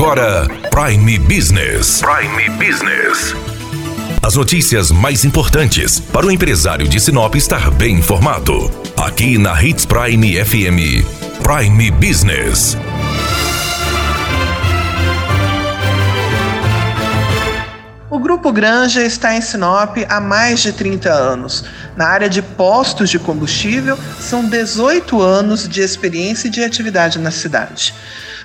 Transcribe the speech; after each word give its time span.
agora 0.00 0.48
Prime 0.70 1.18
Business. 1.18 2.00
Prime 2.00 2.48
Business. 2.56 3.34
As 4.22 4.34
notícias 4.34 4.90
mais 4.90 5.26
importantes 5.26 6.00
para 6.00 6.24
o 6.24 6.30
empresário 6.30 6.88
de 6.88 6.98
Sinop 6.98 7.34
estar 7.34 7.70
bem 7.72 7.96
informado. 7.96 8.70
Aqui 8.96 9.36
na 9.36 9.62
Hits 9.62 9.84
Prime 9.84 10.42
FM. 10.42 11.04
Prime 11.42 11.90
Business. 11.90 12.78
O 18.08 18.18
Grupo 18.18 18.50
Granja 18.52 19.02
está 19.02 19.36
em 19.36 19.42
Sinop 19.42 19.98
há 20.08 20.18
mais 20.18 20.60
de 20.60 20.72
30 20.72 21.10
anos. 21.10 21.62
Na 21.94 22.06
área 22.06 22.30
de 22.30 22.40
postos 22.40 23.10
de 23.10 23.18
combustível, 23.18 23.98
são 24.18 24.48
18 24.48 25.20
anos 25.20 25.68
de 25.68 25.82
experiência 25.82 26.48
e 26.48 26.50
de 26.50 26.64
atividade 26.64 27.18
na 27.18 27.30
cidade. 27.30 27.92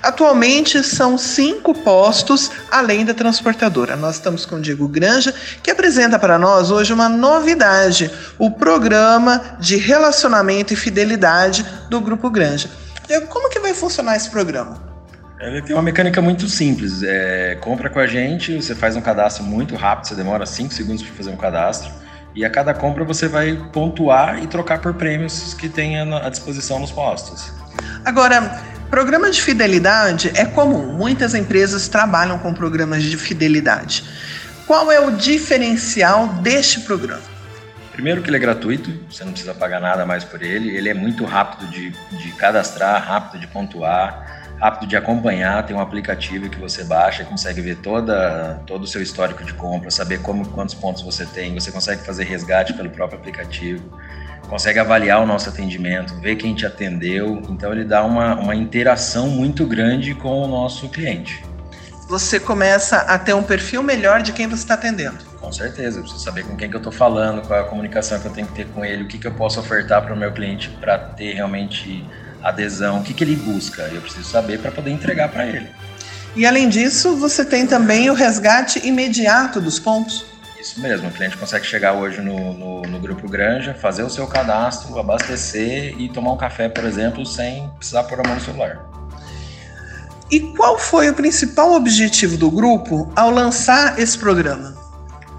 Atualmente 0.02 0.82
são 0.82 1.16
cinco 1.16 1.74
postos 1.74 2.50
além 2.70 3.04
da 3.04 3.14
transportadora. 3.14 3.96
Nós 3.96 4.16
estamos 4.16 4.44
com 4.44 4.56
o 4.56 4.60
Diego 4.60 4.88
Granja, 4.88 5.34
que 5.62 5.70
apresenta 5.70 6.18
para 6.18 6.38
nós 6.38 6.70
hoje 6.70 6.92
uma 6.92 7.08
novidade: 7.08 8.10
o 8.38 8.50
programa 8.50 9.56
de 9.58 9.76
relacionamento 9.76 10.72
e 10.72 10.76
fidelidade 10.76 11.66
do 11.88 12.00
Grupo 12.00 12.30
Granja. 12.30 12.70
Diego, 13.06 13.26
como 13.28 13.48
que 13.48 13.60
vai 13.60 13.72
funcionar 13.72 14.16
esse 14.16 14.30
programa? 14.30 14.84
Ele 15.40 15.60
tem 15.60 15.76
uma 15.76 15.82
mecânica 15.82 16.20
muito 16.22 16.48
simples. 16.48 17.02
É, 17.02 17.56
compra 17.60 17.90
com 17.90 17.98
a 17.98 18.06
gente, 18.06 18.56
você 18.56 18.74
faz 18.74 18.96
um 18.96 19.00
cadastro 19.00 19.44
muito 19.44 19.74
rápido, 19.76 20.08
você 20.08 20.14
demora 20.14 20.46
5 20.46 20.72
segundos 20.72 21.02
para 21.02 21.14
fazer 21.14 21.30
um 21.30 21.36
cadastro. 21.36 21.92
E 22.34 22.44
a 22.44 22.50
cada 22.50 22.74
compra 22.74 23.04
você 23.04 23.28
vai 23.28 23.54
pontuar 23.72 24.42
e 24.42 24.46
trocar 24.46 24.78
por 24.80 24.94
prêmios 24.94 25.54
que 25.54 25.68
tenha 25.68 26.04
à 26.18 26.28
disposição 26.28 26.78
nos 26.78 26.90
postos. 26.90 27.50
Agora, 28.04 28.62
Programa 28.90 29.30
de 29.30 29.42
fidelidade 29.42 30.30
é 30.34 30.44
comum, 30.44 30.92
muitas 30.92 31.34
empresas 31.34 31.88
trabalham 31.88 32.38
com 32.38 32.54
programas 32.54 33.02
de 33.02 33.16
fidelidade. 33.16 34.04
Qual 34.64 34.90
é 34.92 35.00
o 35.00 35.10
diferencial 35.10 36.28
deste 36.28 36.80
programa? 36.80 37.22
Primeiro 37.92 38.22
que 38.22 38.30
ele 38.30 38.36
é 38.36 38.40
gratuito, 38.40 38.92
você 39.10 39.24
não 39.24 39.32
precisa 39.32 39.54
pagar 39.54 39.80
nada 39.80 40.06
mais 40.06 40.22
por 40.22 40.40
ele, 40.40 40.76
ele 40.76 40.88
é 40.88 40.94
muito 40.94 41.24
rápido 41.24 41.68
de, 41.70 41.90
de 41.90 42.30
cadastrar, 42.32 43.02
rápido 43.02 43.40
de 43.40 43.46
pontuar, 43.48 44.54
rápido 44.60 44.88
de 44.88 44.96
acompanhar, 44.96 45.66
tem 45.66 45.74
um 45.74 45.80
aplicativo 45.80 46.48
que 46.48 46.58
você 46.58 46.84
baixa 46.84 47.22
e 47.22 47.26
consegue 47.26 47.60
ver 47.60 47.76
toda, 47.78 48.60
todo 48.66 48.84
o 48.84 48.86
seu 48.86 49.02
histórico 49.02 49.44
de 49.44 49.52
compra, 49.54 49.90
saber 49.90 50.20
como, 50.22 50.46
quantos 50.48 50.74
pontos 50.74 51.02
você 51.02 51.26
tem, 51.26 51.54
você 51.54 51.72
consegue 51.72 52.04
fazer 52.04 52.24
resgate 52.24 52.72
pelo 52.72 52.90
próprio 52.90 53.18
aplicativo 53.18 53.98
consegue 54.48 54.78
avaliar 54.78 55.22
o 55.22 55.26
nosso 55.26 55.48
atendimento, 55.48 56.18
ver 56.20 56.36
quem 56.36 56.54
te 56.54 56.64
atendeu. 56.64 57.42
Então 57.48 57.72
ele 57.72 57.84
dá 57.84 58.04
uma, 58.04 58.34
uma 58.36 58.54
interação 58.54 59.28
muito 59.28 59.66
grande 59.66 60.14
com 60.14 60.42
o 60.42 60.46
nosso 60.46 60.88
cliente. 60.88 61.44
Você 62.08 62.38
começa 62.38 62.98
a 62.98 63.18
ter 63.18 63.34
um 63.34 63.42
perfil 63.42 63.82
melhor 63.82 64.22
de 64.22 64.32
quem 64.32 64.46
você 64.46 64.62
está 64.62 64.74
atendendo. 64.74 65.18
Com 65.40 65.52
certeza, 65.52 65.98
eu 65.98 66.02
preciso 66.02 66.22
saber 66.22 66.44
com 66.44 66.56
quem 66.56 66.70
que 66.70 66.76
eu 66.76 66.78
estou 66.78 66.92
falando, 66.92 67.44
qual 67.46 67.58
é 67.58 67.62
a 67.62 67.66
comunicação 67.66 68.18
que 68.20 68.26
eu 68.26 68.32
tenho 68.32 68.46
que 68.46 68.54
ter 68.54 68.66
com 68.68 68.84
ele, 68.84 69.02
o 69.02 69.08
que, 69.08 69.18
que 69.18 69.26
eu 69.26 69.32
posso 69.32 69.58
ofertar 69.58 70.02
para 70.02 70.14
o 70.14 70.16
meu 70.16 70.32
cliente 70.32 70.68
para 70.80 70.98
ter 70.98 71.34
realmente 71.34 72.04
adesão, 72.42 73.00
o 73.00 73.02
que, 73.02 73.12
que 73.12 73.24
ele 73.24 73.34
busca. 73.34 73.82
Eu 73.92 74.00
preciso 74.00 74.28
saber 74.28 74.60
para 74.60 74.70
poder 74.70 74.90
entregar 74.90 75.28
para 75.28 75.46
ele. 75.46 75.68
E 76.36 76.46
além 76.46 76.68
disso, 76.68 77.16
você 77.16 77.44
tem 77.44 77.66
também 77.66 78.08
o 78.10 78.14
resgate 78.14 78.86
imediato 78.86 79.60
dos 79.60 79.78
pontos. 79.78 80.24
Isso 80.66 80.80
mesmo, 80.80 81.08
o 81.08 81.12
cliente 81.12 81.36
consegue 81.36 81.64
chegar 81.64 81.92
hoje 81.92 82.20
no, 82.20 82.52
no, 82.52 82.82
no, 82.82 82.98
Grupo 82.98 83.28
Granja, 83.28 83.72
fazer 83.72 84.02
o 84.02 84.10
seu 84.10 84.26
cadastro, 84.26 84.98
abastecer 84.98 85.94
e 85.96 86.08
tomar 86.08 86.32
um 86.32 86.36
café, 86.36 86.68
por 86.68 86.82
exemplo, 86.82 87.24
sem 87.24 87.70
precisar 87.78 88.02
pôr 88.02 88.18
a 88.18 88.24
mão 88.26 88.34
no 88.34 88.40
celular. 88.40 88.84
E 90.28 90.40
qual 90.40 90.76
foi 90.76 91.08
o 91.08 91.14
principal 91.14 91.72
objetivo 91.74 92.36
do 92.36 92.50
grupo 92.50 93.08
ao 93.14 93.30
lançar 93.30 93.96
esse 93.96 94.18
programa? 94.18 94.74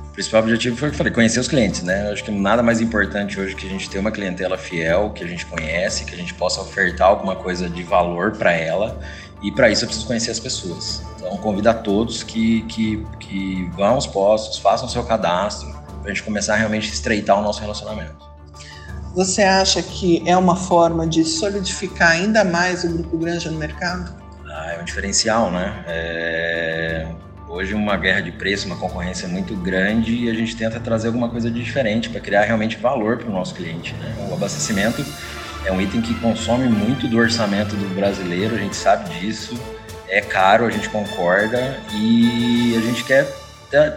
O 0.05 0.13
principal 0.13 0.43
objetivo 0.43 0.77
foi, 0.77 0.87
eu 0.87 0.93
falei, 0.93 1.11
conhecer 1.11 1.41
os 1.41 1.49
clientes, 1.49 1.83
né? 1.83 2.07
Eu 2.07 2.13
acho 2.13 2.23
que 2.23 2.31
nada 2.31 2.63
mais 2.63 2.79
importante 2.79 3.37
hoje 3.37 3.53
que 3.53 3.67
a 3.67 3.69
gente 3.69 3.89
ter 3.89 3.99
uma 3.99 4.11
clientela 4.11 4.57
fiel, 4.57 5.09
que 5.09 5.25
a 5.25 5.27
gente 5.27 5.45
conhece, 5.45 6.05
que 6.05 6.15
a 6.15 6.17
gente 6.17 6.33
possa 6.33 6.61
ofertar 6.61 7.09
alguma 7.09 7.35
coisa 7.35 7.69
de 7.69 7.83
valor 7.83 8.31
para 8.37 8.53
ela 8.53 8.97
e 9.43 9.51
para 9.51 9.69
isso 9.69 9.83
eu 9.83 9.87
preciso 9.87 10.07
conhecer 10.07 10.31
as 10.31 10.39
pessoas. 10.39 11.03
Então, 11.37 11.41
convido 11.41 11.69
a 11.69 11.73
todos 11.73 12.23
que, 12.23 12.61
que, 12.63 13.05
que 13.19 13.69
vão 13.75 13.93
aos 13.93 14.07
postos, 14.07 14.57
façam 14.57 14.89
seu 14.89 15.03
cadastro, 15.03 15.69
para 16.01 16.11
a 16.11 16.13
gente 16.13 16.23
começar 16.23 16.53
a 16.53 16.57
realmente 16.57 16.91
estreitar 16.91 17.39
o 17.39 17.43
nosso 17.43 17.61
relacionamento. 17.61 18.15
Você 19.15 19.41
acha 19.43 19.81
que 19.81 20.21
é 20.27 20.35
uma 20.35 20.55
forma 20.55 21.07
de 21.07 21.23
solidificar 21.23 22.11
ainda 22.11 22.43
mais 22.43 22.83
o 22.83 22.89
Grupo 22.89 23.17
Granja 23.17 23.49
no 23.49 23.57
mercado? 23.57 24.13
Ah, 24.45 24.73
é 24.73 24.81
um 24.81 24.85
diferencial, 24.85 25.51
né? 25.51 25.83
É... 25.87 27.07
Hoje, 27.49 27.73
uma 27.73 27.95
guerra 27.95 28.21
de 28.21 28.31
preço, 28.31 28.67
uma 28.67 28.75
concorrência 28.75 29.27
muito 29.27 29.55
grande 29.55 30.13
e 30.13 30.29
a 30.29 30.33
gente 30.33 30.55
tenta 30.55 30.79
trazer 30.79 31.07
alguma 31.07 31.29
coisa 31.29 31.49
de 31.49 31.63
diferente 31.63 32.09
para 32.09 32.19
criar 32.19 32.43
realmente 32.43 32.75
valor 32.77 33.17
para 33.17 33.29
o 33.29 33.31
nosso 33.31 33.55
cliente. 33.55 33.93
Né? 33.93 34.27
O 34.29 34.33
abastecimento 34.33 35.03
é 35.65 35.71
um 35.71 35.81
item 35.81 36.01
que 36.01 36.13
consome 36.15 36.67
muito 36.67 37.07
do 37.07 37.17
orçamento 37.17 37.75
do 37.75 37.95
brasileiro, 37.95 38.55
a 38.55 38.57
gente 38.57 38.75
sabe 38.75 39.09
disso. 39.17 39.57
É 40.09 40.21
caro, 40.21 40.65
a 40.65 40.69
gente 40.69 40.89
concorda 40.89 41.79
e 41.93 42.75
a 42.77 42.81
gente 42.81 43.03
quer 43.03 43.27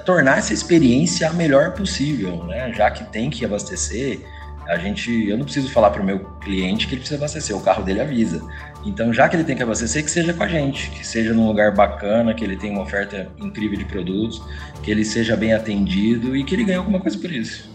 tornar 0.04 0.38
essa 0.38 0.52
experiência 0.52 1.28
a 1.28 1.32
melhor 1.32 1.72
possível, 1.72 2.44
né? 2.44 2.72
Já 2.72 2.90
que 2.90 3.04
tem 3.04 3.30
que 3.30 3.44
abastecer, 3.44 4.20
a 4.66 4.76
gente, 4.76 5.28
eu 5.28 5.36
não 5.36 5.44
preciso 5.44 5.70
falar 5.70 5.90
para 5.90 6.02
o 6.02 6.04
meu 6.04 6.20
cliente 6.40 6.86
que 6.86 6.94
ele 6.94 7.00
precisa 7.00 7.18
abastecer, 7.18 7.56
o 7.56 7.60
carro 7.60 7.82
dele 7.82 8.00
avisa. 8.00 8.40
Então, 8.84 9.12
já 9.12 9.28
que 9.28 9.36
ele 9.36 9.44
tem 9.44 9.56
que 9.56 9.62
abastecer, 9.62 10.04
que 10.04 10.10
seja 10.10 10.32
com 10.32 10.42
a 10.42 10.48
gente, 10.48 10.90
que 10.90 11.06
seja 11.06 11.32
num 11.32 11.46
lugar 11.46 11.72
bacana, 11.72 12.34
que 12.34 12.44
ele 12.44 12.56
tenha 12.56 12.72
uma 12.72 12.82
oferta 12.82 13.28
incrível 13.38 13.78
de 13.78 13.84
produtos, 13.84 14.42
que 14.82 14.90
ele 14.90 15.04
seja 15.04 15.36
bem 15.36 15.54
atendido 15.54 16.36
e 16.36 16.44
que 16.44 16.54
ele 16.54 16.64
ganhe 16.64 16.78
alguma 16.78 17.00
coisa 17.00 17.18
por 17.18 17.30
isso. 17.30 17.70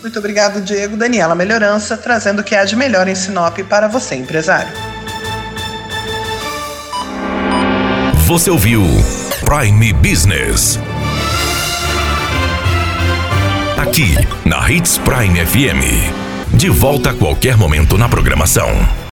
Muito 0.00 0.18
obrigado, 0.18 0.60
Diego. 0.60 0.96
Daniela 0.96 1.34
Melhorança, 1.34 1.96
trazendo 1.96 2.40
o 2.40 2.44
que 2.44 2.54
há 2.54 2.64
de 2.64 2.76
melhor 2.76 3.08
em 3.08 3.14
Sinop 3.14 3.58
para 3.68 3.88
você, 3.88 4.14
empresário. 4.14 4.97
Você 8.28 8.50
ouviu 8.50 8.84
Prime 9.42 9.90
Business. 9.94 10.78
Aqui, 13.78 14.14
na 14.44 14.70
Hits 14.70 14.98
Prime 14.98 15.46
FM. 15.46 16.54
De 16.54 16.68
volta 16.68 17.08
a 17.08 17.14
qualquer 17.14 17.56
momento 17.56 17.96
na 17.96 18.06
programação. 18.06 18.68